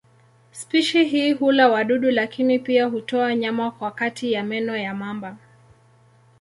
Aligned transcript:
Spishi 0.51 1.03
hii 1.05 1.33
hula 1.33 1.69
wadudu 1.69 2.11
lakini 2.11 2.59
pia 2.59 2.85
hutoa 2.85 3.35
nyama 3.35 3.71
kwa 3.71 3.91
kati 3.91 4.31
ya 4.33 4.43
meno 4.43 4.77
ya 4.77 4.93
mamba. 4.93 5.37